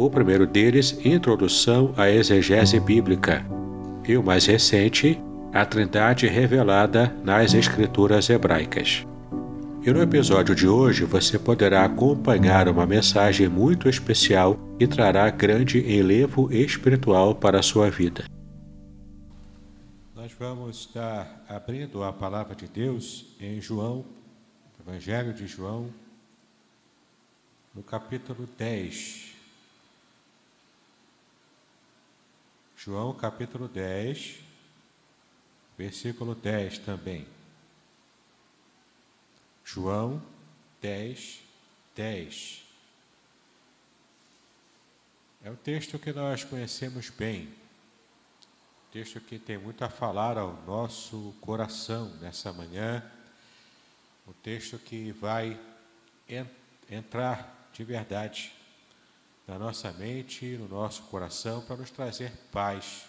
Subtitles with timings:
[0.00, 3.44] o primeiro deles, Introdução à Exegese Bíblica,
[4.08, 9.06] e o mais recente, A Trindade Revelada nas Escrituras Hebraicas.
[9.82, 15.80] E no episódio de hoje você poderá acompanhar uma mensagem muito especial e trará grande
[15.80, 18.24] enlevo espiritual para a sua vida.
[20.14, 24.06] Nós vamos estar abrindo a palavra de Deus em João,
[24.80, 25.90] Evangelho de João,
[27.74, 29.29] no capítulo 10.
[32.82, 34.36] João capítulo 10,
[35.76, 37.28] versículo 10 também.
[39.62, 40.22] João
[40.80, 41.42] 10,
[41.94, 42.62] 10.
[45.44, 47.52] É um texto que nós conhecemos bem,
[48.90, 53.04] texto que tem muito a falar ao nosso coração nessa manhã,
[54.26, 55.60] um texto que vai
[56.88, 58.58] entrar de verdade
[59.50, 63.06] na nossa mente, no nosso coração, para nos trazer paz.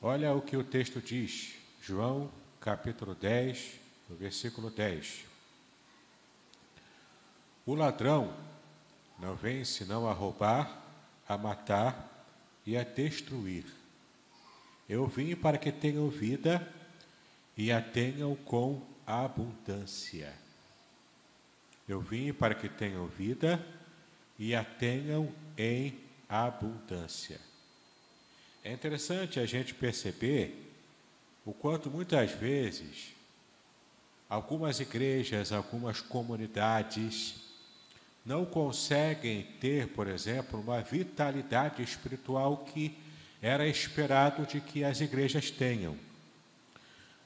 [0.00, 2.28] Olha o que o texto diz, João
[2.60, 5.26] capítulo 10, no versículo 10.
[7.64, 8.34] O ladrão
[9.16, 10.76] não vem senão a roubar,
[11.28, 12.26] a matar
[12.66, 13.64] e a destruir.
[14.88, 16.68] Eu vim para que tenham vida
[17.56, 20.34] e a tenham com abundância.
[21.88, 23.64] Eu vim para que tenham vida
[24.38, 25.98] e a tenham em
[26.28, 27.40] abundância.
[28.64, 30.72] É interessante a gente perceber
[31.44, 33.12] o quanto muitas vezes
[34.28, 37.34] algumas igrejas, algumas comunidades
[38.24, 42.96] não conseguem ter, por exemplo, uma vitalidade espiritual que
[43.42, 45.96] era esperado de que as igrejas tenham.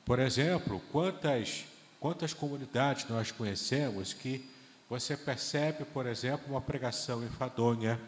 [0.05, 1.67] Por exemplo, quantas
[2.01, 4.49] quantas comunidades nós conhecemos que
[4.89, 8.01] você percebe, por exemplo, uma pregação enfadonha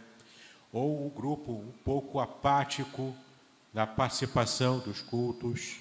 [0.73, 3.15] ou um grupo um pouco apático
[3.75, 5.81] na participação dos cultos.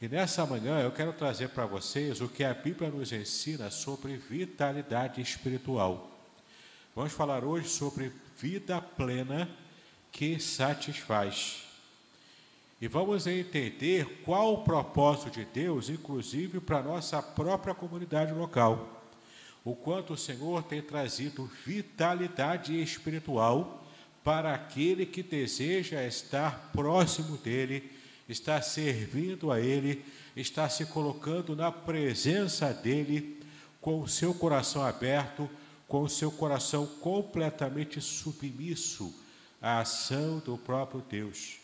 [0.00, 4.16] E nessa manhã eu quero trazer para vocês o que a Bíblia nos ensina sobre
[4.16, 6.10] vitalidade espiritual.
[6.94, 9.48] Vamos falar hoje sobre vida plena
[10.12, 11.62] que satisfaz.
[12.78, 18.95] E vamos entender qual o propósito de Deus, inclusive para a nossa própria comunidade local
[19.66, 23.84] o quanto o Senhor tem trazido vitalidade espiritual
[24.22, 27.90] para aquele que deseja estar próximo dele,
[28.28, 30.04] estar servindo a ele,
[30.36, 33.40] estar se colocando na presença dele,
[33.80, 35.50] com o seu coração aberto,
[35.88, 39.12] com o seu coração completamente submisso
[39.60, 41.56] à ação do próprio Deus.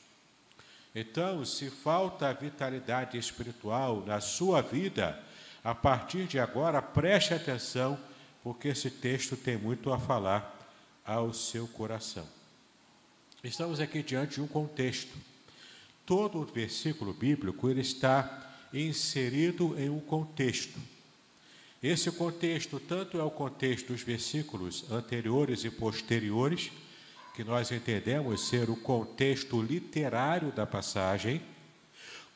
[0.92, 5.22] Então, se falta vitalidade espiritual na sua vida,
[5.64, 7.98] a partir de agora, preste atenção,
[8.42, 10.58] porque esse texto tem muito a falar
[11.04, 12.26] ao seu coração.
[13.44, 15.16] Estamos aqui diante de um contexto.
[16.04, 20.78] Todo o versículo bíblico ele está inserido em um contexto.
[21.82, 26.70] Esse contexto tanto é o contexto dos versículos anteriores e posteriores,
[27.34, 31.42] que nós entendemos ser o contexto literário da passagem,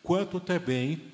[0.02, 1.12] quanto também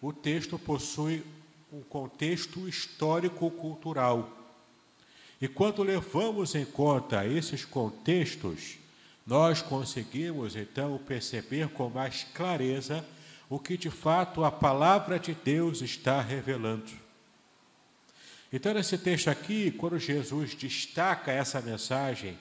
[0.00, 1.24] o texto possui
[1.72, 4.30] um contexto histórico-cultural.
[5.40, 8.76] E quando levamos em conta esses contextos,
[9.26, 13.02] nós conseguimos então perceber com mais clareza
[13.48, 16.92] o que de fato a palavra de Deus está revelando.
[18.52, 22.38] Então, nesse texto aqui, quando Jesus destaca essa mensagem,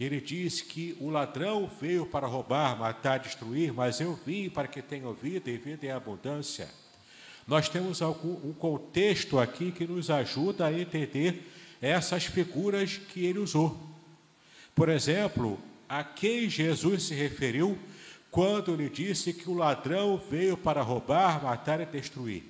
[0.00, 4.82] ele diz que o ladrão veio para roubar, matar, destruir, mas eu vim para que
[4.82, 6.81] tenham vida e vida em abundância.
[7.46, 11.50] Nós temos um contexto aqui que nos ajuda a entender
[11.80, 13.78] essas figuras que ele usou.
[14.74, 15.58] Por exemplo,
[15.88, 17.78] a quem Jesus se referiu
[18.30, 22.44] quando lhe disse que o ladrão veio para roubar, matar e destruir.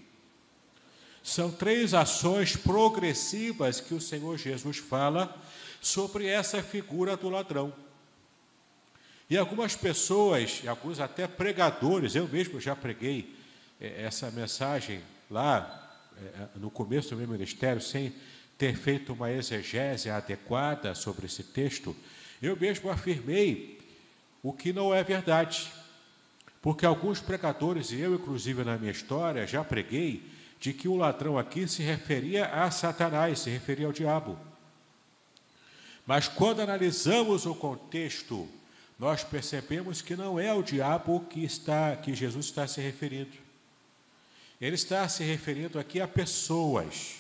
[1.23, 5.35] São três ações progressivas que o Senhor Jesus fala
[5.81, 7.73] sobre essa figura do ladrão.
[9.31, 13.35] E algumas pessoas, alguns até pregadores, eu mesmo já preguei
[13.82, 15.00] essa mensagem
[15.31, 18.12] lá é, no começo do meu ministério, sem
[18.56, 21.96] ter feito uma exegese adequada sobre esse texto,
[22.40, 23.81] eu mesmo afirmei
[24.43, 25.73] o que não é verdade.
[26.61, 30.31] Porque alguns pregadores, e eu inclusive na minha história, já preguei,
[30.61, 34.38] de que o ladrão aqui se referia a Satanás, se referia ao diabo.
[36.06, 38.49] Mas quando analisamos o contexto,
[38.96, 43.42] nós percebemos que não é o diabo que está que Jesus está se referindo.
[44.62, 47.17] Ele está se referindo aqui a pessoas,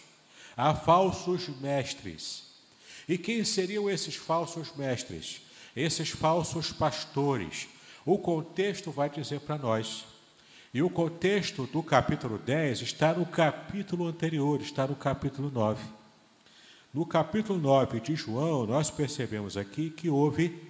[0.56, 2.44] a falsos mestres.
[3.08, 5.42] E quem seriam esses falsos mestres?
[5.74, 7.66] Esses falsos pastores.
[8.06, 10.04] O contexto vai dizer para nós.
[10.72, 15.84] E o contexto do capítulo 10 está no capítulo anterior, está no capítulo 9.
[16.94, 20.62] No capítulo 9 de João, nós percebemos aqui que houve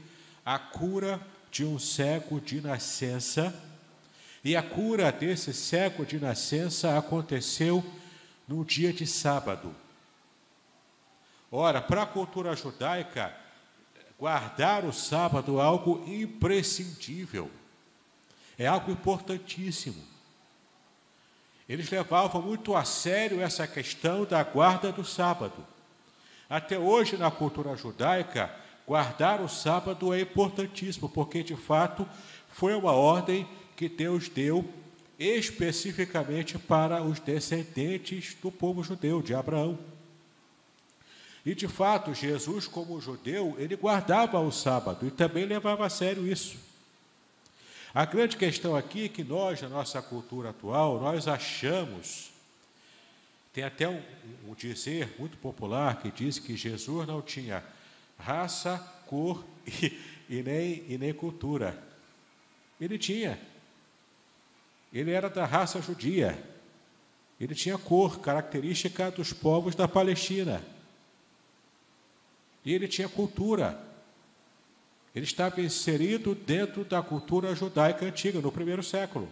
[0.43, 1.21] a cura
[1.51, 3.55] de um cego de nascença,
[4.45, 7.85] e a cura desse cego de nascença aconteceu
[8.47, 9.75] no dia de sábado.
[11.51, 13.35] Ora, para a cultura judaica,
[14.19, 17.51] guardar o sábado é algo imprescindível,
[18.59, 20.03] é algo importantíssimo.
[21.69, 25.65] Eles levavam muito a sério essa questão da guarda do sábado.
[26.51, 28.51] Até hoje, na cultura judaica,
[28.87, 32.07] Guardar o sábado é importantíssimo, porque de fato
[32.49, 33.49] foi uma ordem
[33.83, 34.65] que Deus deu
[35.19, 39.77] especificamente para os descendentes do povo judeu, de Abraão.
[41.45, 46.29] E de fato, Jesus, como judeu, ele guardava o sábado e também levava a sério
[46.29, 46.57] isso.
[47.93, 52.31] A grande questão aqui é que nós, na nossa cultura atual, nós achamos,
[53.53, 54.01] tem até um,
[54.47, 57.65] um dizer muito popular que diz que Jesus não tinha
[58.17, 58.79] raça,
[59.09, 61.77] cor e, e, nem, e nem cultura.
[62.81, 63.51] Ele tinha.
[64.93, 66.39] Ele era da raça judia.
[67.41, 70.63] Ele tinha cor, característica dos povos da Palestina.
[72.65, 73.81] E ele tinha cultura.
[75.15, 79.29] Ele estava inserido dentro da cultura judaica antiga, no primeiro século.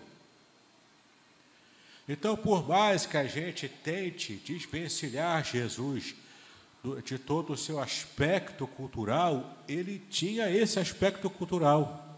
[2.08, 6.16] Então, por mais que a gente tente desvencilhar Jesus
[7.04, 12.09] de todo o seu aspecto cultural, ele tinha esse aspecto cultural.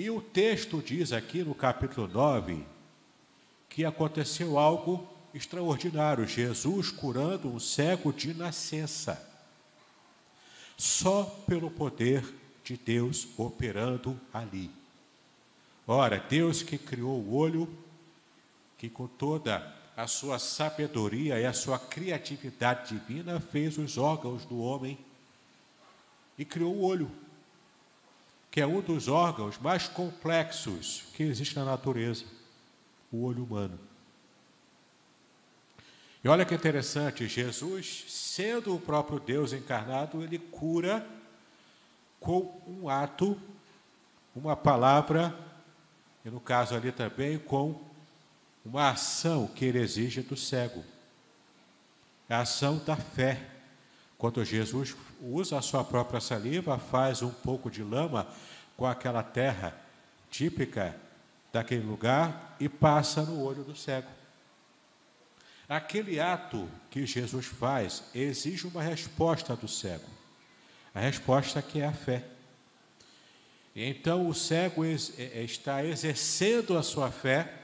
[0.00, 2.64] E o texto diz aqui no capítulo 9
[3.68, 9.22] que aconteceu algo extraordinário: Jesus curando um cego de nascença.
[10.74, 12.24] Só pelo poder
[12.64, 14.70] de Deus operando ali.
[15.86, 17.68] Ora, Deus que criou o olho,
[18.78, 24.62] que com toda a sua sabedoria e a sua criatividade divina fez os órgãos do
[24.62, 24.96] homem
[26.38, 27.10] e criou o olho,
[28.50, 32.24] que é um dos órgãos mais complexos que existe na natureza,
[33.12, 33.78] o olho humano.
[36.22, 41.06] E olha que interessante, Jesus, sendo o próprio Deus encarnado, ele cura
[42.18, 43.40] com um ato,
[44.36, 45.34] uma palavra,
[46.24, 47.80] e no caso ali também com
[48.64, 50.84] uma ação que ele exige do cego.
[52.28, 53.40] É a ação da fé.
[54.20, 58.28] Quando Jesus usa a sua própria saliva, faz um pouco de lama
[58.76, 59.74] com aquela terra
[60.30, 60.94] típica
[61.50, 64.10] daquele lugar e passa no olho do cego.
[65.66, 70.04] Aquele ato que Jesus faz exige uma resposta do cego.
[70.94, 72.22] A resposta que é a fé.
[73.74, 77.54] Então o cego está exercendo a sua fé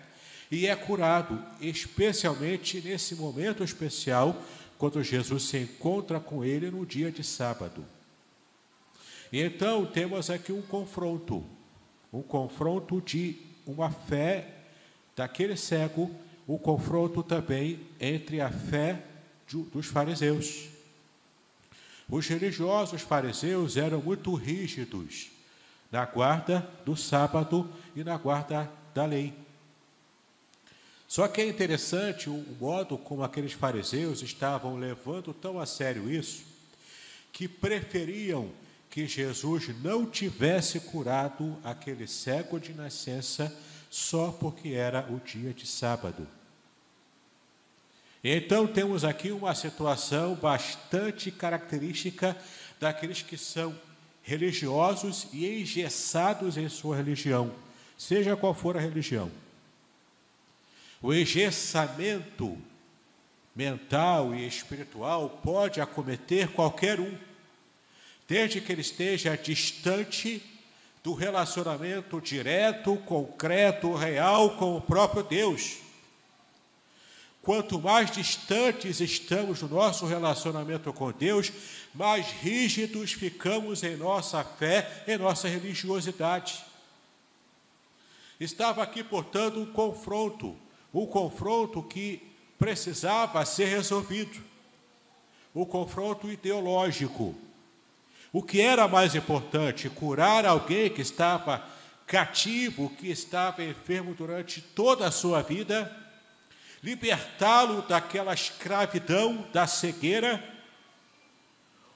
[0.50, 4.42] e é curado, especialmente nesse momento especial,
[4.78, 7.84] quando Jesus se encontra com ele no dia de sábado.
[9.32, 11.44] E então temos aqui um confronto,
[12.12, 14.54] um confronto de uma fé
[15.14, 16.10] daquele cego,
[16.46, 19.02] um confronto também entre a fé
[19.72, 20.68] dos fariseus.
[22.08, 25.30] Os religiosos fariseus eram muito rígidos
[25.90, 29.45] na guarda do sábado e na guarda da lei.
[31.08, 36.44] Só que é interessante o modo como aqueles fariseus estavam levando tão a sério isso,
[37.32, 38.50] que preferiam
[38.90, 43.54] que Jesus não tivesse curado aquele cego de nascença
[43.90, 46.26] só porque era o dia de sábado.
[48.24, 52.36] Então temos aqui uma situação bastante característica
[52.80, 53.78] daqueles que são
[54.22, 57.52] religiosos e engessados em sua religião,
[57.96, 59.30] seja qual for a religião.
[61.02, 62.56] O engessamento
[63.54, 67.16] mental e espiritual pode acometer qualquer um,
[68.28, 70.42] desde que ele esteja distante
[71.02, 75.78] do relacionamento direto, concreto, real com o próprio Deus.
[77.40, 81.52] Quanto mais distantes estamos do nosso relacionamento com Deus,
[81.94, 86.64] mais rígidos ficamos em nossa fé, em nossa religiosidade.
[88.40, 90.56] Estava aqui, portanto, um confronto,
[90.96, 92.22] um confronto que
[92.58, 94.42] precisava ser resolvido.
[95.52, 97.34] O confronto ideológico.
[98.32, 99.90] O que era mais importante?
[99.90, 101.62] Curar alguém que estava
[102.06, 105.94] cativo, que estava enfermo durante toda a sua vida,
[106.82, 110.42] libertá-lo daquela escravidão da cegueira,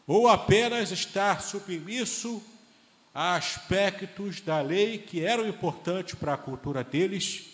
[0.07, 2.43] ou apenas estar submisso
[3.15, 7.50] a aspectos da lei que eram importantes para a cultura deles,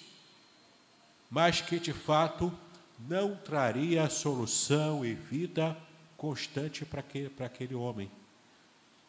[1.36, 2.50] mas que de fato
[2.98, 5.76] não traria solução e vida
[6.16, 8.10] constante para aquele, para aquele homem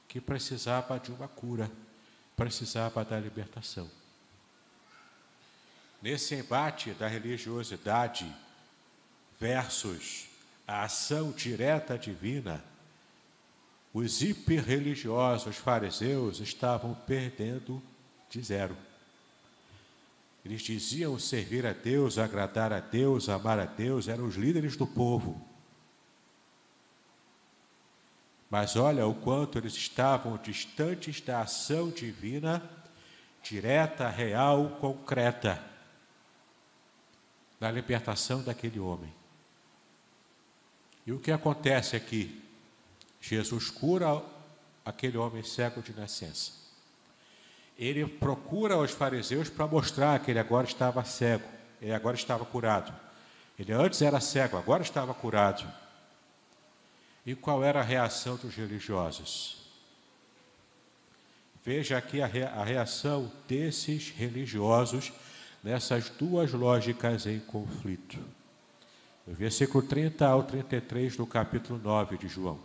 [0.10, 1.72] que precisava de uma cura,
[2.36, 3.90] precisava da libertação.
[6.02, 8.30] Nesse embate da religiosidade
[9.40, 10.28] versus
[10.68, 12.62] a ação direta divina,
[13.94, 17.82] os hiperreligiosos fariseus estavam perdendo
[18.30, 18.87] de zero.
[20.48, 24.88] Eles diziam servir a Deus, agradar a Deus, amar a Deus, eram os líderes do
[24.88, 25.46] povo.
[28.50, 32.64] Mas olha o quanto eles estavam distantes da ação divina,
[33.44, 35.62] direta, real, concreta,
[37.60, 39.14] na libertação daquele homem.
[41.06, 42.42] E o que acontece aqui?
[43.20, 44.24] Jesus cura
[44.86, 46.67] aquele homem cego de nascença
[47.78, 51.48] ele procura os fariseus para mostrar que ele agora estava cego,
[51.82, 52.94] ele agora estava curado.
[53.58, 55.66] Ele antes era cego, agora estava curado.
[57.26, 59.58] E qual era a reação dos religiosos?
[61.64, 65.12] Veja aqui a, reação desses religiosos
[65.62, 68.18] nessas duas lógicas em conflito.
[69.26, 72.58] No versículo 30 ao 33 do capítulo 9 de João.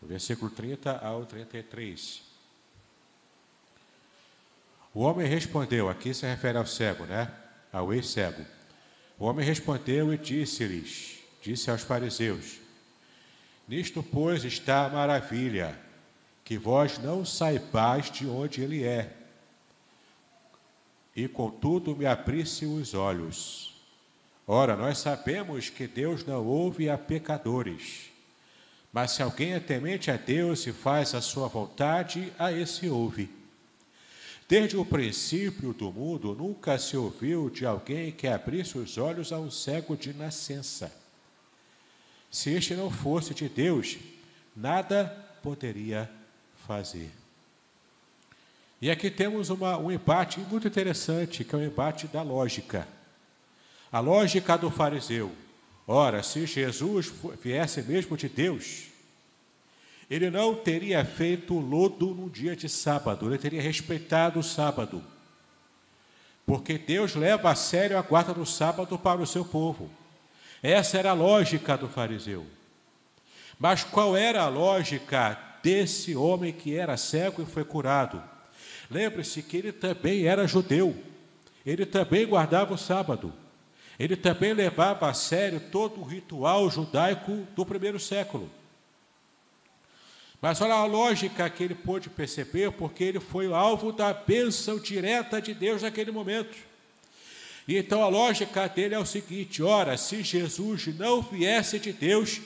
[0.00, 2.31] No versículo 30 ao 33.
[4.94, 7.30] O homem respondeu, aqui se refere ao cego, né?
[7.72, 8.44] Ao ex-cego.
[9.18, 12.58] O homem respondeu e disse-lhes, disse aos fariseus:
[13.66, 15.78] Nisto, pois, está a maravilha,
[16.44, 19.12] que vós não saibais de onde ele é.
[21.16, 23.74] E contudo me abrisse os olhos.
[24.46, 28.10] Ora, nós sabemos que Deus não ouve a pecadores.
[28.92, 33.41] Mas se alguém é temente a Deus e faz a sua vontade, a esse ouve.
[34.48, 39.38] Desde o princípio do mundo, nunca se ouviu de alguém que abrisse os olhos a
[39.38, 40.92] um cego de nascença.
[42.30, 43.98] Se este não fosse de Deus,
[44.54, 45.06] nada
[45.42, 46.10] poderia
[46.66, 47.10] fazer.
[48.80, 52.88] E aqui temos uma, um empate muito interessante, que é o embate da lógica.
[53.92, 55.30] A lógica do fariseu.
[55.86, 58.91] Ora, se Jesus viesse mesmo de Deus,
[60.12, 65.02] ele não teria feito lodo no dia de sábado, ele teria respeitado o sábado.
[66.44, 69.90] Porque Deus leva a sério a guarda do sábado para o seu povo.
[70.62, 72.44] Essa era a lógica do fariseu.
[73.58, 78.22] Mas qual era a lógica desse homem que era cego e foi curado?
[78.90, 80.94] Lembre-se que ele também era judeu,
[81.64, 83.32] ele também guardava o sábado,
[83.98, 88.50] ele também levava a sério todo o ritual judaico do primeiro século.
[90.42, 94.76] Mas olha a lógica que ele pôde perceber, porque ele foi o alvo da bênção
[94.76, 96.58] direta de Deus naquele momento.
[97.68, 102.40] Então a lógica dele é o seguinte: ora, se Jesus não viesse de Deus,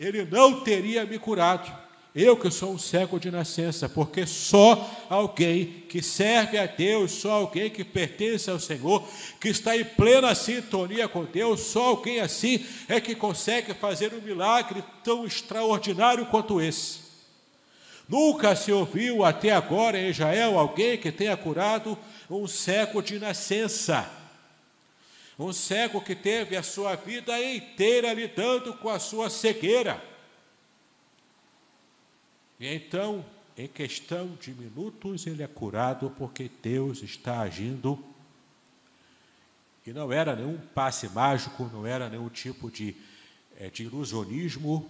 [0.00, 1.72] ele não teria me curado.
[2.12, 7.30] Eu que sou um cego de nascença, porque só alguém que serve a Deus, só
[7.30, 9.06] alguém que pertence ao Senhor,
[9.40, 14.20] que está em plena sintonia com Deus, só alguém assim é que consegue fazer um
[14.20, 17.05] milagre tão extraordinário quanto esse.
[18.08, 21.98] Nunca se ouviu até agora em Israel alguém que tenha curado
[22.30, 24.08] um cego de nascença.
[25.38, 30.02] Um cego que teve a sua vida inteira lidando com a sua cegueira.
[32.60, 33.24] E então,
[33.58, 38.02] em questão de minutos, ele é curado porque Deus está agindo.
[39.84, 42.96] E não era nenhum passe mágico, não era nenhum tipo de,
[43.58, 44.88] é, de ilusionismo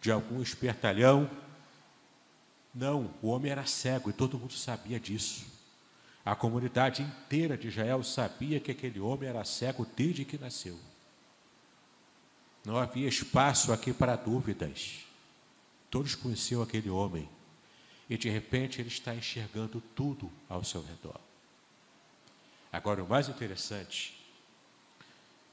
[0.00, 1.30] de algum espertalhão
[2.74, 5.46] Não, o homem era cego e todo mundo sabia disso.
[6.24, 10.78] A comunidade inteira de Israel sabia que aquele homem era cego desde que nasceu.
[12.64, 15.04] Não havia espaço aqui para dúvidas.
[15.90, 17.28] Todos conheciam aquele homem.
[18.08, 21.20] E de repente ele está enxergando tudo ao seu redor.
[22.72, 24.20] Agora, o mais interessante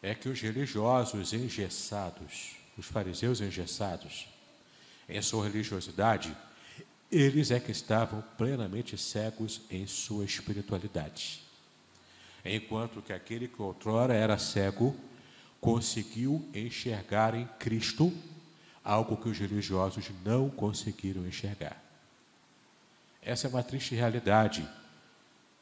[0.02, 4.28] é que os religiosos engessados, os fariseus engessados,
[5.08, 6.36] em sua religiosidade,
[7.12, 11.44] eles é que estavam plenamente cegos em sua espiritualidade.
[12.46, 14.96] Enquanto que aquele que outrora era cego
[15.60, 18.12] conseguiu enxergar em Cristo
[18.84, 21.80] algo que os religiosos não conseguiram enxergar.
[23.22, 24.68] Essa é uma triste realidade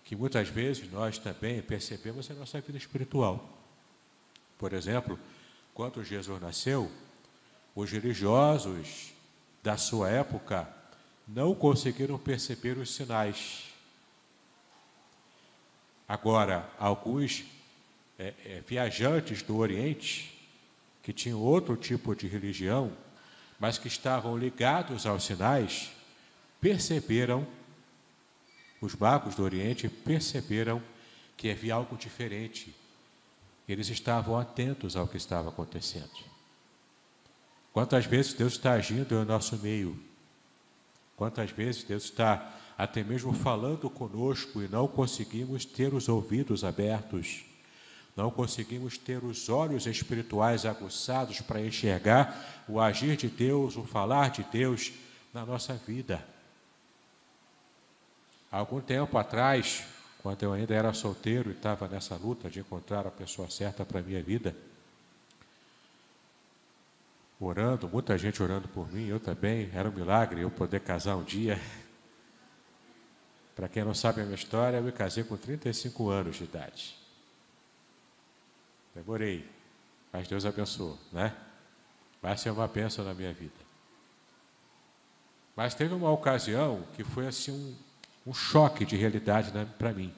[0.05, 3.57] que muitas vezes nós também percebemos em nossa vida espiritual.
[4.57, 5.19] Por exemplo,
[5.73, 6.89] quando Jesus nasceu,
[7.75, 9.13] os religiosos
[9.61, 10.78] da sua época
[11.33, 13.65] não conseguiram perceber os sinais.
[16.07, 17.45] Agora, alguns
[18.17, 20.35] é, é, viajantes do Oriente,
[21.03, 22.91] que tinham outro tipo de religião,
[23.59, 25.91] mas que estavam ligados aos sinais,
[26.59, 27.47] perceberam,
[28.81, 30.81] os magos do Oriente perceberam
[31.37, 32.75] que havia algo diferente.
[33.67, 36.09] Eles estavam atentos ao que estava acontecendo.
[37.71, 40.08] Quantas vezes Deus está agindo no nosso meio?
[41.19, 47.43] Quantas vezes Deus está até mesmo falando conosco e não conseguimos ter os ouvidos abertos,
[48.15, 54.29] não conseguimos ter os olhos espirituais aguçados para enxergar o agir de Deus, o falar
[54.29, 54.93] de Deus
[55.33, 56.25] na nossa vida.
[58.49, 59.83] Algum tempo atrás,
[60.23, 63.99] quando eu ainda era solteiro e estava nessa luta de encontrar a pessoa certa para
[63.99, 64.55] a minha vida,
[67.39, 71.23] orando, muita gente orando por mim, eu também, era um milagre eu poder casar um
[71.23, 71.59] dia.
[73.55, 76.95] Para quem não sabe a minha história, eu me casei com 35 anos de idade.
[78.93, 79.49] Demorei,
[80.11, 81.35] mas Deus abençoou, né?
[82.21, 83.53] Vai ser uma bênção na minha vida.
[85.55, 90.13] Mas teve uma ocasião que foi assim um, um choque de realidade né, para mim.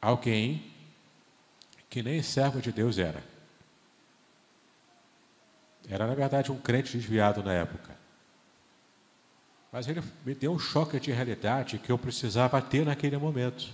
[0.00, 0.70] Alguém
[1.88, 3.31] que nem servo de Deus era.
[5.88, 7.96] Era, na verdade, um crente desviado na época.
[9.72, 13.72] Mas ele me deu um choque de realidade que eu precisava ter naquele momento.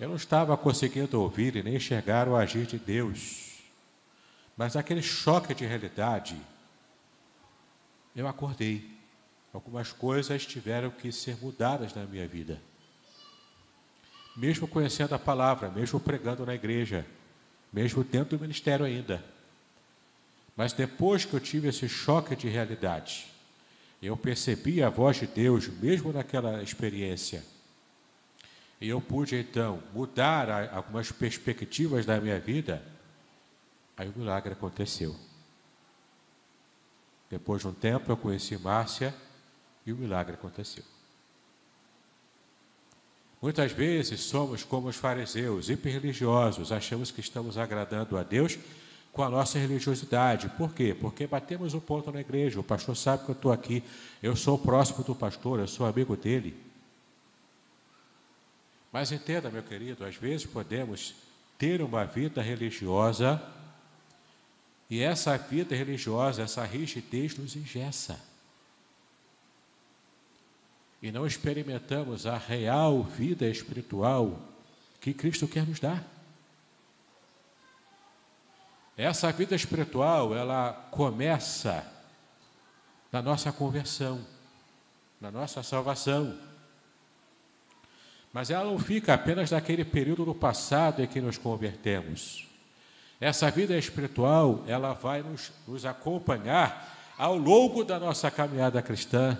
[0.00, 3.62] Eu não estava conseguindo ouvir e nem enxergar o agir de Deus.
[4.56, 6.36] Mas naquele choque de realidade,
[8.14, 8.92] eu acordei.
[9.52, 12.60] Algumas coisas tiveram que ser mudadas na minha vida.
[14.36, 17.06] Mesmo conhecendo a palavra, mesmo pregando na igreja,
[17.72, 19.24] mesmo dentro do ministério ainda.
[20.56, 23.26] Mas depois que eu tive esse choque de realidade,
[24.00, 27.44] eu percebi a voz de Deus, mesmo naquela experiência.
[28.80, 32.82] E eu pude então mudar algumas perspectivas da minha vida.
[33.96, 35.16] Aí o milagre aconteceu.
[37.30, 39.14] Depois de um tempo eu conheci Márcia
[39.86, 40.84] e o milagre aconteceu.
[43.40, 48.58] Muitas vezes somos como os fariseus, hiperreligiosos, achamos que estamos agradando a Deus
[49.14, 50.48] com a nossa religiosidade.
[50.58, 50.92] Por quê?
[50.92, 52.58] Porque batemos o ponto na igreja.
[52.58, 53.82] O pastor sabe que eu estou aqui.
[54.20, 56.54] Eu sou próximo do pastor, eu sou amigo dele.
[58.92, 61.14] Mas entenda, meu querido, às vezes podemos
[61.56, 63.40] ter uma vida religiosa
[64.90, 68.20] e essa vida religiosa, essa rigidez nos ingessa.
[71.00, 74.40] E não experimentamos a real vida espiritual
[75.00, 76.13] que Cristo quer nos dar.
[78.96, 81.84] Essa vida espiritual, ela começa
[83.10, 84.24] na nossa conversão,
[85.20, 86.38] na nossa salvação.
[88.32, 92.48] Mas ela não fica apenas naquele período do passado em que nos convertemos.
[93.20, 99.36] Essa vida espiritual, ela vai nos, nos acompanhar ao longo da nossa caminhada cristã,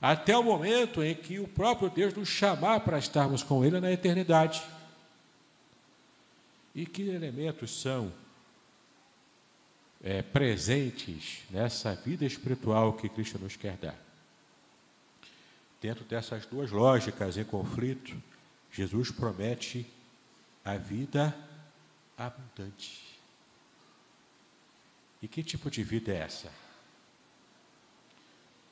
[0.00, 3.92] até o momento em que o próprio Deus nos chamar para estarmos com Ele na
[3.92, 4.62] eternidade.
[6.74, 8.12] E que elementos são
[10.02, 13.98] é, presentes nessa vida espiritual que Cristo nos quer dar.
[15.80, 18.16] Dentro dessas duas lógicas em conflito,
[18.72, 19.86] Jesus promete
[20.64, 21.34] a vida
[22.16, 23.18] abundante.
[25.22, 26.50] E que tipo de vida é essa?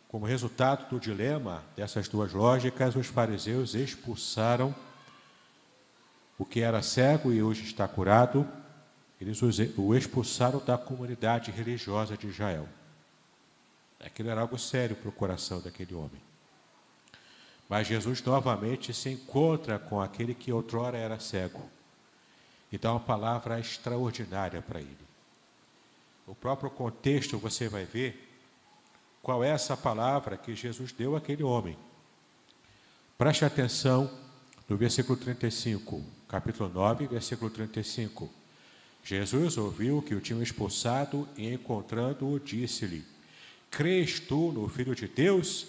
[0.09, 4.75] Como resultado do dilema dessas duas lógicas, os fariseus expulsaram
[6.39, 8.49] o que era cego e hoje está curado
[9.21, 9.41] eles
[9.77, 12.69] o expulsaram da comunidade religiosa de Israel.
[13.99, 16.21] Aquilo era algo sério para o coração daquele homem.
[17.69, 21.69] Mas Jesus novamente se encontra com aquele que outrora era cego
[22.71, 25.09] e dá uma palavra extraordinária para ele.
[26.27, 28.27] O próprio contexto você vai ver
[29.23, 31.77] qual é essa palavra que Jesus deu àquele homem.
[33.17, 34.11] Preste atenção
[34.69, 38.38] no versículo 35, capítulo 9, versículo 35.
[39.09, 43.03] Jesus ouviu que o tinham expulsado e, encontrando-o, disse-lhe:
[43.71, 45.67] Crês tu no Filho de Deus?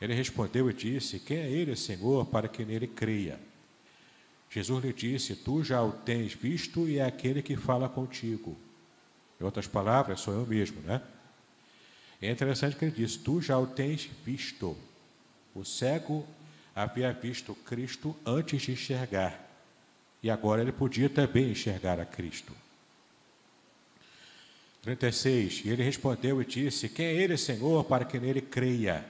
[0.00, 3.38] Ele respondeu e disse: Quem é ele, Senhor, para que nele creia?
[4.48, 8.56] Jesus lhe disse: Tu já o tens visto e é aquele que fala contigo.
[9.38, 11.02] Em outras palavras, sou eu mesmo, né?
[12.22, 14.74] É interessante que ele diz: Tu já o tens visto.
[15.54, 16.26] O cego
[16.74, 19.43] havia visto Cristo antes de enxergar.
[20.24, 22.50] E agora ele podia também enxergar a Cristo.
[24.80, 25.66] 36.
[25.66, 29.04] E ele respondeu e disse: Quem é ele, Senhor, para que nele creia?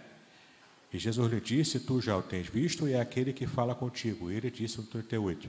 [0.93, 4.29] E Jesus lhe disse: Tu já o tens visto, e é aquele que fala contigo.
[4.29, 5.49] E ele disse no 38: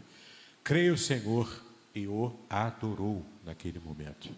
[0.63, 1.63] Creio, Senhor,
[1.95, 4.29] e o adorou naquele momento.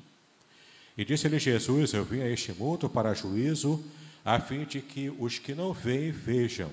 [0.98, 3.84] E disse-lhe Jesus: Eu vim a este mundo para juízo,
[4.24, 6.72] a fim de que os que não veem vejam,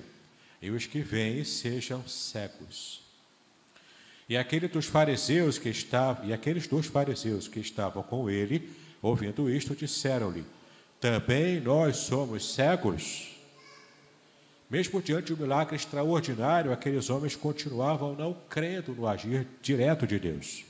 [0.61, 3.04] e os que veem sejam cegos.
[4.27, 8.69] E aquele dos fariseus que estava, e aqueles dois fariseus que estavam com ele,
[9.01, 10.43] ouvindo isto, disseram-lhe:
[10.99, 13.31] Também nós somos cegos.
[14.67, 20.65] Mesmo diante um milagre extraordinário, aqueles homens continuavam não crendo no agir direto de Deus.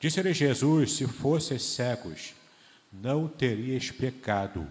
[0.00, 2.34] Disse-lhe Jesus: Se fossem cegos,
[2.90, 4.66] não teríeis pecado.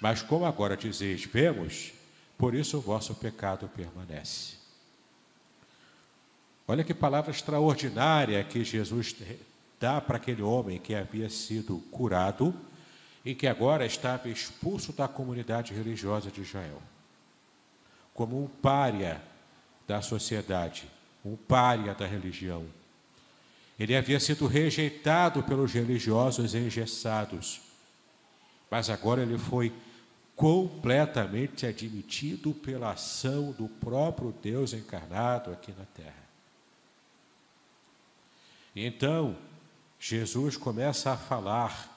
[0.00, 1.92] Mas como agora dizeis, vemos,
[2.38, 4.57] por isso o vosso pecado permanece.
[6.70, 9.16] Olha que palavra extraordinária que Jesus
[9.80, 12.54] dá para aquele homem que havia sido curado
[13.24, 16.82] e que agora estava expulso da comunidade religiosa de Israel.
[18.12, 19.22] Como um pária
[19.86, 20.86] da sociedade,
[21.24, 22.66] um pária da religião.
[23.80, 27.62] Ele havia sido rejeitado pelos religiosos engessados,
[28.70, 29.72] mas agora ele foi
[30.36, 36.27] completamente admitido pela ação do próprio Deus encarnado aqui na terra.
[38.74, 39.36] Então,
[39.98, 41.96] Jesus começa a falar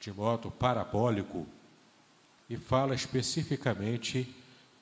[0.00, 1.46] de modo parabólico
[2.48, 4.34] e fala especificamente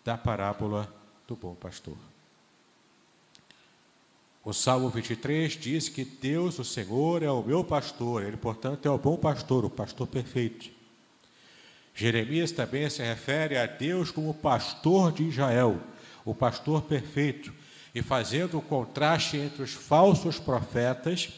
[0.04, 0.92] da parábola
[1.26, 1.96] do bom pastor.
[4.44, 8.90] O Salmo 23 diz que Deus, o Senhor, é o meu pastor, ele, portanto, é
[8.90, 10.70] o bom pastor, o pastor perfeito.
[11.92, 15.80] Jeremias também se refere a Deus como pastor de Israel,
[16.24, 17.52] o pastor perfeito,
[17.96, 21.30] e fazendo o contraste entre os falsos profetas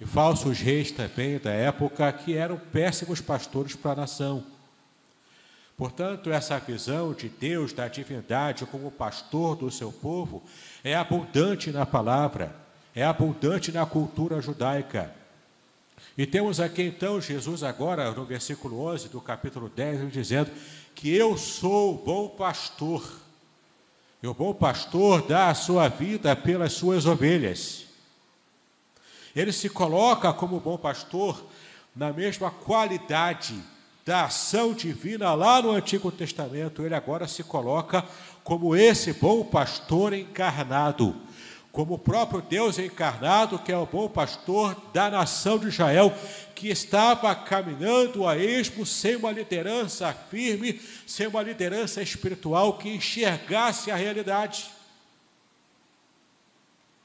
[0.00, 4.44] e falsos reis também da época, que eram péssimos pastores para a nação.
[5.76, 10.44] Portanto, essa visão de Deus, da divindade como pastor do seu povo,
[10.84, 12.54] é abundante na palavra,
[12.94, 15.12] é abundante na cultura judaica.
[16.16, 20.52] E temos aqui então Jesus, agora no versículo 11 do capítulo 10, dizendo
[20.94, 23.02] que eu sou o bom pastor.
[24.22, 27.86] E o bom pastor dá a sua vida pelas suas ovelhas.
[29.34, 31.42] Ele se coloca como bom pastor
[31.94, 33.54] na mesma qualidade
[34.04, 38.04] da ação divina lá no Antigo Testamento, ele agora se coloca
[38.42, 41.14] como esse bom pastor encarnado,
[41.72, 46.12] como o próprio Deus encarnado, que é o bom pastor da nação de Israel,
[46.54, 53.90] que estava caminhando a esmo sem uma liderança firme, sem uma liderança espiritual que enxergasse
[53.90, 54.70] a realidade.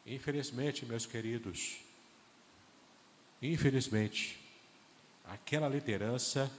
[0.05, 1.77] Infelizmente, meus queridos,
[3.41, 4.39] infelizmente,
[5.25, 6.51] aquela liderança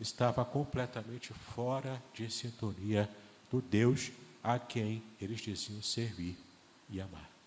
[0.00, 3.08] estava completamente fora de sintonia
[3.50, 4.10] do Deus
[4.42, 6.36] a quem eles diziam servir
[6.88, 7.37] e amar.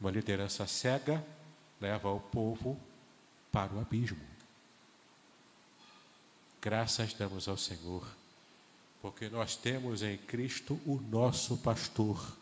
[0.00, 1.24] Uma liderança cega
[1.80, 2.78] leva o povo
[3.50, 4.20] para o abismo.
[6.60, 8.06] Graças damos ao Senhor,
[9.00, 12.36] porque nós temos em Cristo o nosso pastor.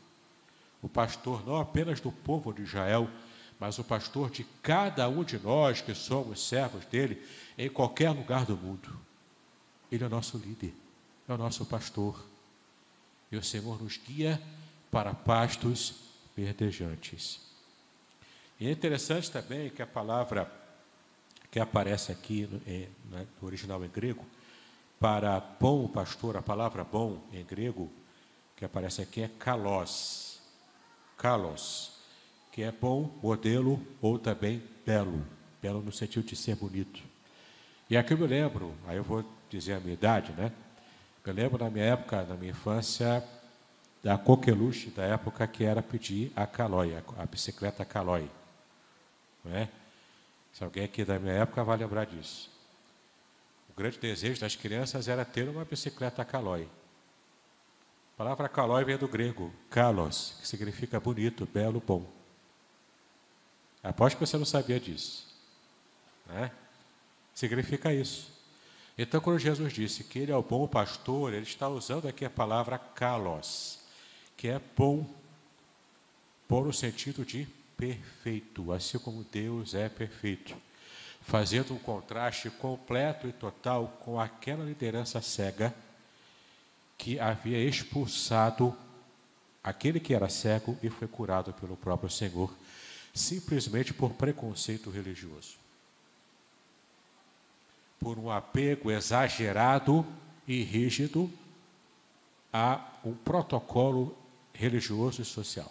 [0.83, 3.09] O pastor não apenas do povo de Israel,
[3.61, 7.23] mas o pastor de cada um de nós que somos servos dele
[7.57, 8.99] em qualquer lugar do mundo.
[9.91, 10.75] Ele é o nosso líder,
[11.29, 12.25] é o nosso pastor.
[13.31, 14.43] E o Senhor nos guia
[14.91, 15.95] para pastos
[16.37, 17.41] verdejantes.
[18.59, 20.51] E é interessante também que a palavra
[21.51, 24.25] que aparece aqui no, no original em grego,
[24.99, 27.91] para bom pastor, a palavra bom em grego,
[28.57, 30.41] que aparece aqui é kalos.
[31.17, 31.93] Kalos,
[32.51, 35.25] que é bom, modelo ou também belo.
[35.63, 37.01] Belo no sentido de ser bonito.
[37.89, 40.51] E aqui eu me lembro, aí eu vou dizer a minha idade, né?
[41.25, 43.23] Eu lembro na minha época, na minha infância,
[44.05, 48.31] da coqueluche da época que era pedir a calói, a bicicleta calói.
[49.43, 49.71] Não é?
[50.53, 52.51] Se alguém aqui da minha época vai lembrar disso.
[53.71, 56.69] O grande desejo das crianças era ter uma bicicleta calói.
[58.15, 62.07] A palavra calói vem do grego, kalos, que significa bonito, belo, bom.
[63.83, 65.27] Aposto que você não sabia disso.
[66.27, 66.51] Né?
[67.35, 68.31] Significa isso.
[68.99, 72.31] Então, quando Jesus disse que ele é o bom pastor, ele está usando aqui a
[72.31, 73.84] palavra kalos,
[74.37, 75.07] que é bom,
[76.49, 80.57] por no sentido de perfeito, assim como Deus é perfeito,
[81.23, 85.75] fazendo um contraste completo e total com aquela liderança cega
[86.97, 88.77] que havia expulsado
[89.63, 92.53] aquele que era cego e foi curado pelo próprio Senhor,
[93.15, 95.57] simplesmente por preconceito religioso.
[97.99, 100.07] Por um apego exagerado
[100.47, 101.31] e rígido
[102.53, 104.17] a um protocolo
[104.55, 105.71] religioso e social.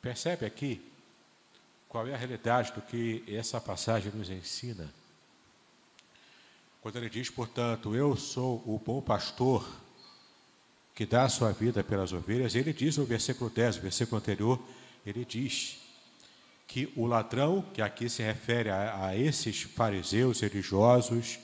[0.00, 0.82] Percebe aqui
[1.88, 4.92] qual é a realidade do que essa passagem nos ensina?
[6.80, 9.68] Quando ele diz, portanto, eu sou o bom pastor
[10.94, 14.60] que dá a sua vida pelas ovelhas, ele diz no versículo 10, o versículo anterior,
[15.06, 15.78] ele diz
[16.66, 21.38] que o ladrão, que aqui se refere a, a esses fariseus religiosos,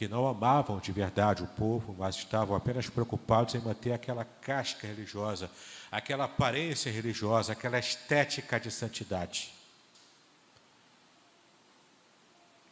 [0.00, 4.86] que não amavam de verdade o povo, mas estavam apenas preocupados em manter aquela casca
[4.86, 5.50] religiosa,
[5.92, 9.52] aquela aparência religiosa, aquela estética de santidade.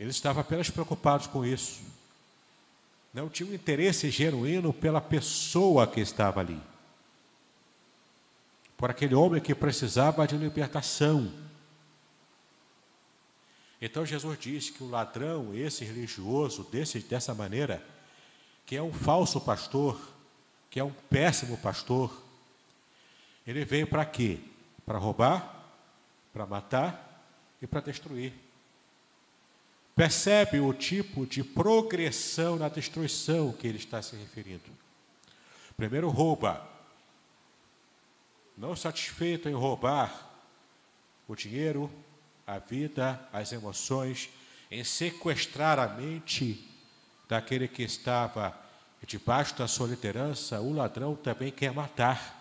[0.01, 1.83] Eles estavam apenas preocupados com isso.
[3.13, 6.59] Não tinham interesse genuíno pela pessoa que estava ali.
[8.75, 11.31] Por aquele homem que precisava de libertação.
[13.81, 17.85] Então Jesus disse que o ladrão, esse religioso, desse, dessa maneira,
[18.67, 19.99] que é um falso pastor,
[20.69, 22.13] que é um péssimo pastor,
[23.47, 24.41] ele veio para quê?
[24.85, 25.65] Para roubar,
[26.33, 27.25] para matar
[27.63, 28.33] e para destruir.
[29.95, 34.71] Percebe o tipo de progressão na destruição que ele está se referindo.
[35.77, 36.69] Primeiro, rouba.
[38.57, 40.31] Não satisfeito em roubar
[41.27, 41.91] o dinheiro,
[42.49, 44.31] a vida, as emoções,
[44.71, 46.67] em sequestrar a mente
[47.29, 48.59] daquele que estava
[49.07, 52.37] debaixo da sua liderança, o ladrão também quer matar.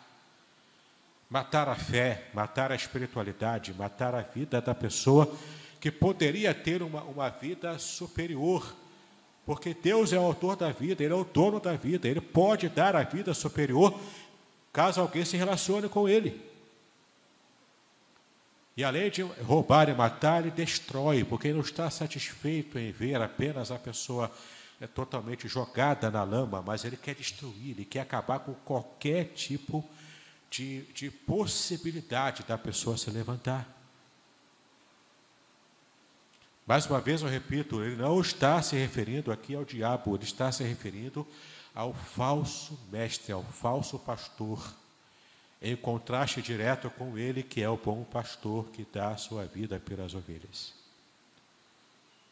[1.29, 5.29] Matar a fé, matar a espiritualidade, matar a vida da pessoa
[5.77, 8.73] que poderia ter uma, uma vida superior,
[9.45, 12.69] porque Deus é o autor da vida, Ele é o dono da vida, Ele pode
[12.69, 13.99] dar a vida superior
[14.71, 16.46] caso alguém se relacione com Ele.
[18.77, 23.19] E além de roubar e matar, ele destrói, porque ele não está satisfeito em ver
[23.19, 24.31] apenas a pessoa
[24.79, 29.83] é, totalmente jogada na lama, mas ele quer destruir, ele quer acabar com qualquer tipo
[30.51, 33.67] de, de possibilidade da pessoa se levantar.
[36.67, 40.51] Mais uma vez eu repito, ele não está se referindo aqui ao diabo, ele está
[40.51, 41.25] se referindo
[41.73, 44.71] ao falso mestre, ao falso pastor,
[45.61, 49.79] em contraste direto com ele, que é o bom pastor que dá a sua vida
[49.79, 50.73] pelas ovelhas.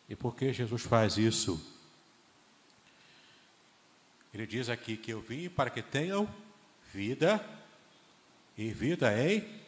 [0.08, 1.60] E por que Jesus faz isso?
[4.34, 6.30] Ele diz aqui que eu vim para que tenham
[6.94, 7.44] vida
[8.58, 9.62] e vida em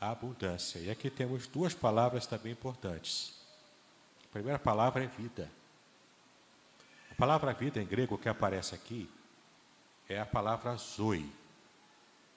[0.00, 0.78] abundância.
[0.78, 3.44] E aqui temos duas palavras também importantes
[4.34, 5.48] primeira palavra é vida.
[7.08, 9.08] A palavra vida em grego que aparece aqui
[10.08, 11.30] é a palavra zoe.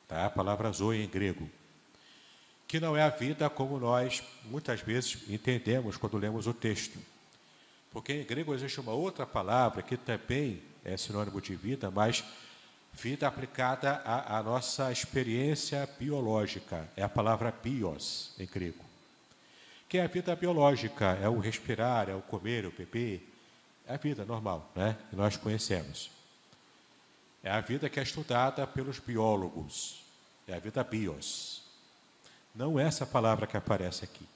[0.08, 0.26] Tá?
[0.26, 1.50] A palavra zoe em grego.
[2.68, 7.00] Que não é a vida como nós muitas vezes entendemos quando lemos o texto.
[7.92, 12.24] Porque em grego existe uma outra palavra que também é sinônimo de vida, mas
[12.94, 16.90] vida aplicada à, à nossa experiência biológica.
[16.96, 18.88] É a palavra bios em grego
[19.88, 23.26] que é a vida biológica, é o respirar, é o comer, o beber,
[23.88, 24.98] é a vida normal, né?
[25.10, 26.12] Que nós conhecemos.
[27.44, 30.04] É a vida que é estudada pelos biólogos,
[30.48, 31.64] é a vida bios.
[32.54, 34.28] Não é essa palavra que aparece aqui.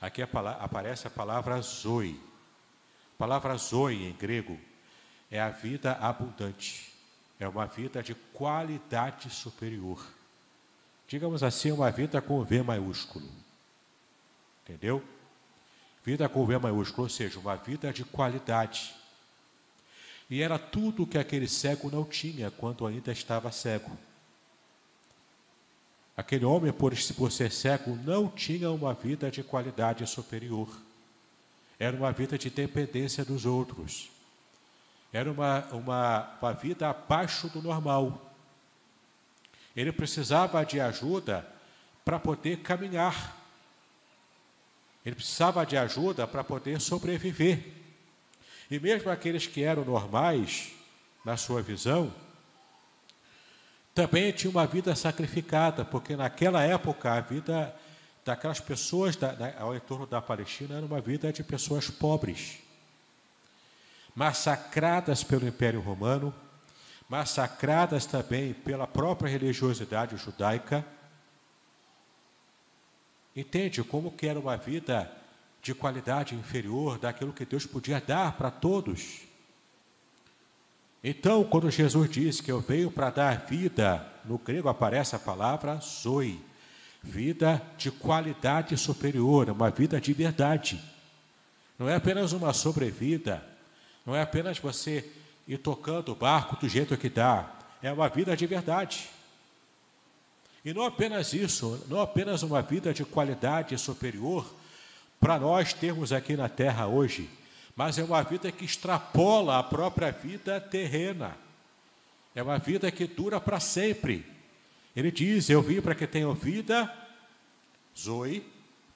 [0.00, 2.20] Aqui aparece a palavra zoe.
[3.14, 4.58] A palavra zoe em grego
[5.30, 6.92] é a vida abundante,
[7.38, 10.04] é uma vida de qualidade superior.
[11.06, 13.28] Digamos assim, uma vida com V maiúsculo.
[14.64, 15.02] Entendeu?
[16.04, 18.94] Vida com V maiúsculo, ou seja, uma vida de qualidade.
[20.32, 23.98] E era tudo que aquele cego não tinha quando ainda estava cego.
[26.16, 30.74] Aquele homem, por, por ser cego, não tinha uma vida de qualidade superior.
[31.78, 34.08] era uma vida de dependência dos outros.
[35.12, 38.34] Era uma, uma, uma vida abaixo do normal.
[39.76, 41.46] Ele precisava de ajuda
[42.06, 43.36] para poder caminhar.
[45.04, 47.81] Ele precisava de ajuda para poder sobreviver.
[48.72, 50.72] E mesmo aqueles que eram normais,
[51.26, 52.10] na sua visão,
[53.94, 57.76] também tinham uma vida sacrificada, porque naquela época a vida
[58.24, 62.60] daquelas pessoas da, da, ao entorno da Palestina era uma vida de pessoas pobres,
[64.14, 66.34] massacradas pelo Império Romano,
[67.10, 70.82] massacradas também pela própria religiosidade judaica.
[73.36, 75.12] Entende como que era uma vida
[75.62, 79.20] de qualidade inferior daquilo que Deus podia dar para todos?
[81.04, 85.76] Então, quando Jesus diz que eu venho para dar vida, no grego aparece a palavra
[85.76, 86.40] zoe,
[87.02, 90.80] vida de qualidade superior, uma vida de verdade.
[91.78, 93.42] Não é apenas uma sobrevida,
[94.04, 95.10] não é apenas você
[95.46, 97.50] ir tocando o barco do jeito que dá,
[97.82, 99.08] é uma vida de verdade.
[100.64, 104.46] E não apenas isso, não apenas uma vida de qualidade superior
[105.22, 107.30] para nós termos aqui na terra hoje,
[107.76, 111.36] mas é uma vida que extrapola a própria vida terrena.
[112.34, 114.26] É uma vida que dura para sempre.
[114.96, 116.92] Ele diz: Eu vim para que tenham vida,
[117.96, 118.44] zoe,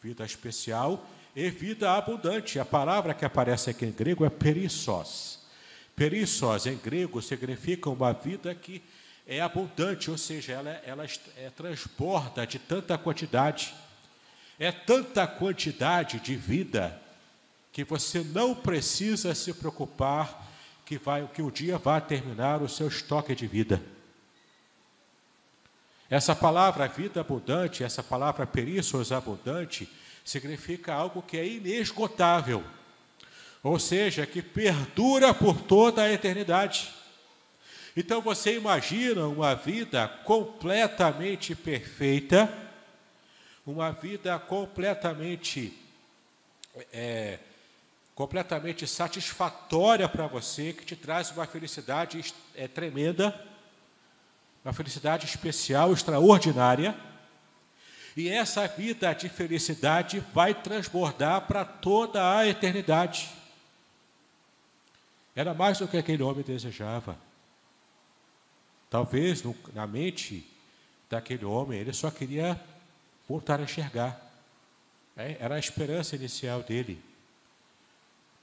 [0.02, 2.58] vida especial, e vida abundante.
[2.58, 5.38] A palavra que aparece aqui em grego é perissos.
[5.94, 8.82] Perissos em grego significa uma vida que
[9.24, 13.72] é abundante, ou seja, ela, ela é, transborda de tanta quantidade.
[14.58, 17.00] É tanta quantidade de vida
[17.72, 20.46] que você não precisa se preocupar
[20.86, 23.82] que, vai, que o dia vai terminar o seu estoque de vida.
[26.08, 29.88] Essa palavra vida abundante, essa palavra perissos abundante,
[30.24, 32.64] significa algo que é inesgotável,
[33.62, 36.94] ou seja, que perdura por toda a eternidade.
[37.96, 42.65] Então você imagina uma vida completamente perfeita,
[43.66, 45.76] uma vida completamente
[46.92, 47.38] é,
[48.14, 53.38] completamente satisfatória para você, que te traz uma felicidade é, tremenda,
[54.64, 56.96] uma felicidade especial, extraordinária.
[58.16, 63.30] E essa vida de felicidade vai transbordar para toda a eternidade.
[65.34, 67.18] Era mais do que aquele homem desejava.
[68.88, 70.50] Talvez no, na mente
[71.10, 72.58] daquele homem ele só queria
[73.28, 74.20] voltar a enxergar.
[75.16, 77.02] É, era a esperança inicial dele.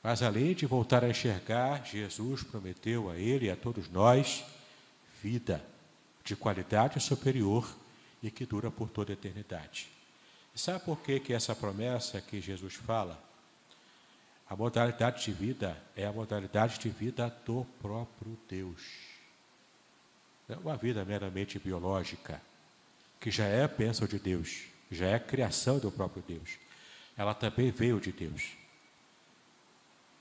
[0.02, 4.43] Mas além de voltar a enxergar, Jesus prometeu a ele e a todos nós
[5.22, 5.63] vida
[6.24, 7.74] de qualidade superior
[8.22, 9.89] e que dura por toda a eternidade.
[10.54, 13.22] E sabe por que, que essa promessa que Jesus fala?
[14.50, 18.82] A modalidade de vida é a modalidade de vida do próprio Deus.
[20.48, 22.41] Não é uma vida meramente biológica,
[23.19, 26.58] que já é a bênção de Deus, já é a criação do próprio Deus.
[27.18, 28.52] Ela também veio de Deus.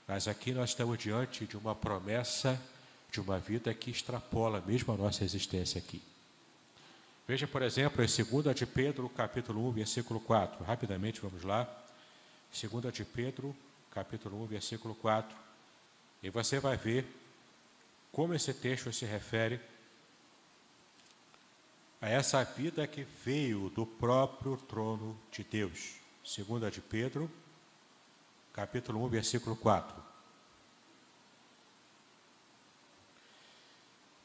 [0.07, 2.59] Mas aqui nós estamos diante de uma promessa
[3.11, 6.01] de uma vida que extrapola mesmo a nossa existência aqui.
[7.27, 10.63] Veja, por exemplo, em 2 de Pedro, capítulo 1, versículo 4.
[10.65, 11.69] Rapidamente, vamos lá.
[12.51, 13.55] 2 de Pedro,
[13.91, 15.37] capítulo 1, versículo 4.
[16.23, 17.05] E você vai ver
[18.11, 19.59] como esse texto se refere
[22.03, 25.93] a essa vida que veio do próprio trono de Deus.
[26.25, 27.31] 2 de Pedro,
[28.51, 30.03] capítulo 1, versículo 4.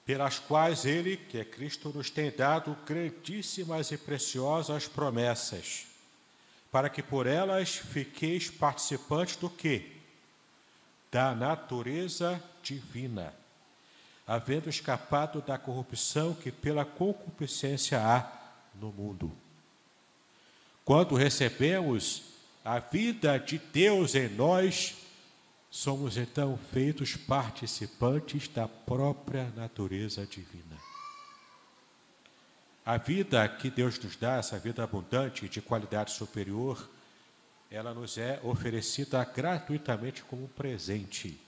[0.05, 5.87] Pelas quais ele, que é Cristo, nos tem dado grandíssimas e preciosas promessas,
[6.73, 9.97] para que por elas fiqueis participantes do que?
[11.12, 13.33] Da natureza divina,
[14.29, 18.31] havendo escapado da corrupção que pela concupiscência há
[18.75, 19.33] no mundo.
[20.85, 22.25] Quando recebemos
[22.63, 24.96] a vida de Deus em nós,
[25.71, 30.77] somos então feitos participantes da própria natureza divina.
[32.85, 36.88] A vida que Deus nos dá, essa vida abundante de qualidade superior,
[37.71, 41.38] ela nos é oferecida gratuitamente como presente.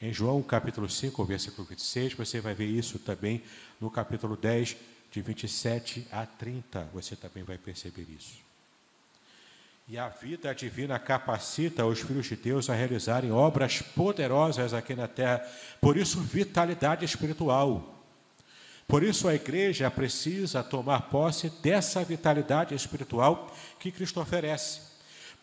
[0.00, 3.42] Em João capítulo 5, versículo 26, você vai ver isso também
[3.80, 4.76] no capítulo 10,
[5.10, 8.42] de 27 a 30, você também vai perceber isso.
[9.86, 15.06] E a vida divina capacita os filhos de Deus a realizarem obras poderosas aqui na
[15.06, 15.46] terra.
[15.80, 17.94] Por isso, vitalidade espiritual.
[18.88, 24.93] Por isso, a igreja precisa tomar posse dessa vitalidade espiritual que Cristo oferece.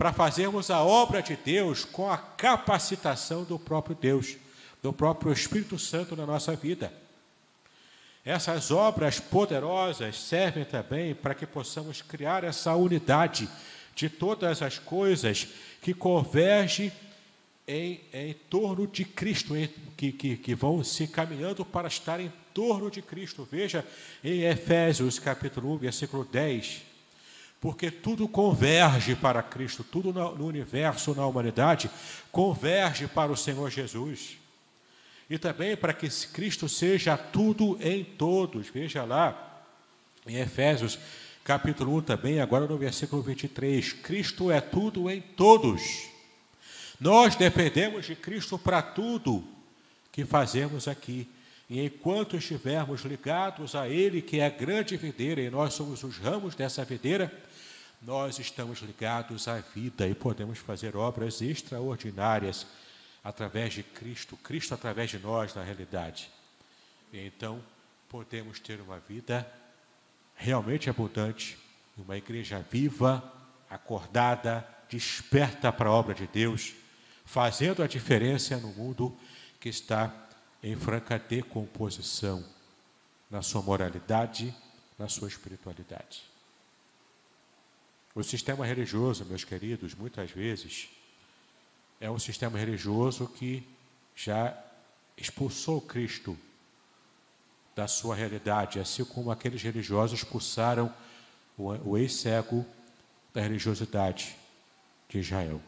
[0.02, 4.36] Para fazermos a obra de Deus com a capacitação do próprio Deus,
[4.82, 6.92] do próprio Espírito Santo na nossa vida.
[8.26, 13.48] Essas obras poderosas servem também para que possamos criar essa unidade
[13.94, 15.48] de todas as coisas
[15.84, 16.92] que convergem
[17.68, 22.34] em, em torno de Cristo, em, que, que, que vão se caminhando para estar em
[22.56, 23.48] torno de Cristo.
[23.52, 23.86] Veja
[24.24, 26.90] em Efésios capítulo 1, versículo 10
[27.62, 31.92] porque tudo converge para Cristo, tudo no universo, na humanidade,
[32.32, 34.38] converge para o Senhor Jesus.
[35.30, 38.68] E também para que Cristo seja tudo em todos.
[38.68, 39.64] Veja lá,
[40.26, 40.98] em Efésios,
[41.44, 43.94] capítulo 1 também, agora no versículo 23.
[43.94, 46.10] Cristo é tudo em todos.
[47.00, 49.44] Nós dependemos de Cristo para tudo
[50.12, 51.30] que fazemos aqui.
[51.70, 56.18] E enquanto estivermos ligados a Ele, que é a grande videira, e nós somos os
[56.18, 57.32] ramos dessa videira,
[58.02, 62.66] nós estamos ligados à vida e podemos fazer obras extraordinárias
[63.24, 66.32] através de Cristo, Cristo através de nós, na realidade.
[67.14, 67.62] E então,
[68.10, 69.50] podemos ter uma vida
[70.36, 71.58] realmente abundante,
[71.96, 73.24] uma igreja viva,
[73.70, 76.74] acordada, desperta para a obra de Deus,
[77.24, 79.16] fazendo a diferença no mundo
[79.60, 80.12] que está
[80.64, 82.44] em franca decomposição
[83.30, 84.54] na sua moralidade,
[84.98, 86.31] na sua espiritualidade.
[88.14, 90.90] O sistema religioso, meus queridos, muitas vezes
[92.00, 93.66] é um sistema religioso que
[94.16, 94.58] já
[95.16, 96.38] expulsou Cristo
[97.74, 100.94] da sua realidade, assim como aqueles religiosos expulsaram
[101.58, 102.66] o ex-cego
[103.34, 104.36] da religiosidade
[105.08, 105.62] de Israel.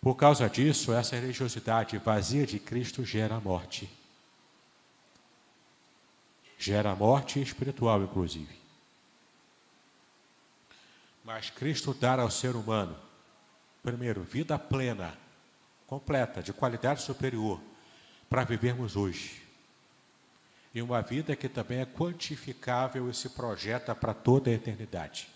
[0.00, 3.88] Por causa disso, essa religiosidade vazia de Cristo gera morte.
[6.58, 8.63] Gera morte espiritual, inclusive.
[11.24, 12.94] Mas Cristo dá ao ser humano,
[13.82, 15.16] primeiro, vida plena,
[15.86, 17.58] completa, de qualidade superior,
[18.28, 19.42] para vivermos hoje.
[20.74, 25.28] E uma vida que também é quantificável e se projeta para toda a eternidade.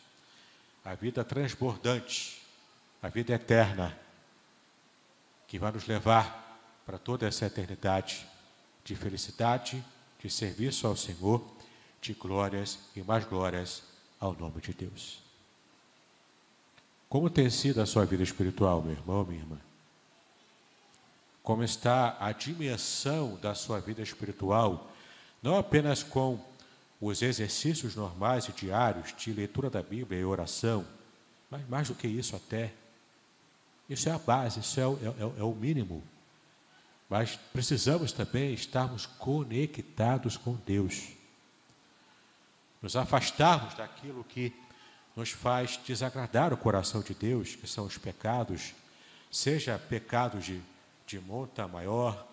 [0.84, 2.42] A vida transbordante,
[3.02, 3.98] a vida eterna,
[5.46, 8.26] que vai nos levar para toda essa eternidade
[8.84, 9.82] de felicidade,
[10.18, 11.46] de serviço ao Senhor,
[12.00, 13.84] de glórias e mais glórias
[14.20, 15.27] ao nome de Deus.
[17.08, 19.58] Como tem sido a sua vida espiritual, meu irmão, minha irmã?
[21.42, 24.90] Como está a dimensão da sua vida espiritual,
[25.42, 26.38] não apenas com
[27.00, 30.86] os exercícios normais e diários de leitura da Bíblia e oração,
[31.50, 32.72] mas mais do que isso até.
[33.88, 36.02] Isso é a base, isso é o, é, é o mínimo.
[37.08, 41.08] Mas precisamos também estarmos conectados com Deus.
[42.82, 44.52] Nos afastarmos daquilo que
[45.18, 48.72] nos faz desagradar o coração de Deus, que são os pecados,
[49.32, 50.60] seja pecados de,
[51.08, 52.24] de monta maior,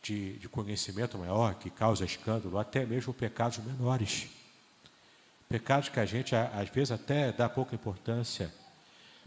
[0.00, 4.28] de, de conhecimento maior, que causa escândalo, até mesmo pecados menores.
[5.48, 8.54] Pecados que a gente, às vezes, até dá pouca importância,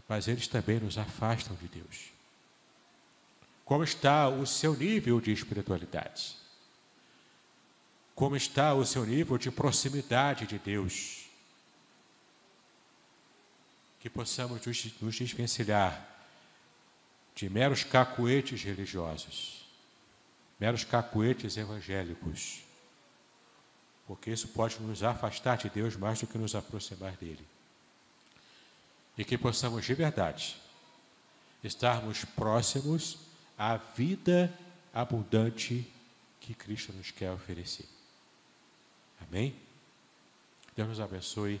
[0.08, 2.10] mas eles também nos afastam de Deus.
[3.62, 6.34] Como está o seu nível de espiritualidade?
[8.14, 11.21] Como está o seu nível de proximidade de Deus?
[14.02, 14.66] Que possamos
[15.00, 16.08] nos desvencilhar
[17.36, 19.64] de meros cacuetes religiosos,
[20.58, 22.62] meros cacuetes evangélicos,
[24.04, 27.46] porque isso pode nos afastar de Deus mais do que nos aproximar dele.
[29.16, 30.56] E que possamos de verdade
[31.62, 33.18] estarmos próximos
[33.56, 34.52] à vida
[34.92, 35.88] abundante
[36.40, 37.86] que Cristo nos quer oferecer.
[39.20, 39.54] Amém?
[40.74, 41.60] Deus nos abençoe.